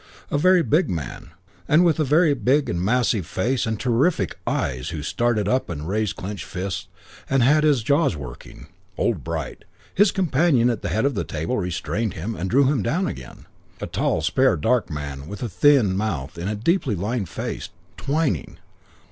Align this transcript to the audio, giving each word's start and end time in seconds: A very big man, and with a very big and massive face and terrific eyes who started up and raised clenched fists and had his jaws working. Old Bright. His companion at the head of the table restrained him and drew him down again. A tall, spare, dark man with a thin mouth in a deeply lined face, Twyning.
A 0.31 0.37
very 0.39 0.63
big 0.63 0.89
man, 0.89 1.29
and 1.67 1.85
with 1.85 1.99
a 1.99 2.03
very 2.03 2.33
big 2.33 2.71
and 2.71 2.81
massive 2.81 3.27
face 3.27 3.67
and 3.67 3.79
terrific 3.79 4.39
eyes 4.47 4.89
who 4.89 5.03
started 5.03 5.47
up 5.47 5.69
and 5.69 5.87
raised 5.87 6.15
clenched 6.15 6.45
fists 6.45 6.87
and 7.29 7.43
had 7.43 7.63
his 7.63 7.83
jaws 7.83 8.15
working. 8.15 8.65
Old 8.97 9.23
Bright. 9.23 9.63
His 9.93 10.09
companion 10.11 10.71
at 10.71 10.81
the 10.81 10.89
head 10.89 11.05
of 11.05 11.13
the 11.13 11.23
table 11.23 11.55
restrained 11.59 12.15
him 12.15 12.33
and 12.35 12.49
drew 12.49 12.65
him 12.65 12.81
down 12.81 13.05
again. 13.05 13.45
A 13.79 13.85
tall, 13.85 14.21
spare, 14.21 14.57
dark 14.57 14.89
man 14.89 15.27
with 15.27 15.43
a 15.43 15.49
thin 15.49 15.95
mouth 15.95 16.35
in 16.35 16.47
a 16.47 16.55
deeply 16.55 16.95
lined 16.95 17.29
face, 17.29 17.69
Twyning. 17.95 18.57